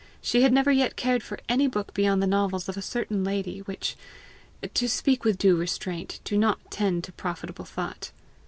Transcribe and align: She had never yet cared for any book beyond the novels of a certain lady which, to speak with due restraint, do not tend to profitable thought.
She 0.19 0.41
had 0.41 0.51
never 0.51 0.71
yet 0.71 0.95
cared 0.95 1.21
for 1.21 1.37
any 1.47 1.67
book 1.67 1.93
beyond 1.93 2.23
the 2.23 2.25
novels 2.25 2.67
of 2.67 2.75
a 2.75 2.81
certain 2.81 3.23
lady 3.23 3.59
which, 3.59 3.95
to 4.73 4.89
speak 4.89 5.23
with 5.23 5.37
due 5.37 5.55
restraint, 5.55 6.19
do 6.23 6.39
not 6.39 6.71
tend 6.71 7.03
to 7.03 7.11
profitable 7.11 7.65
thought. 7.65 8.09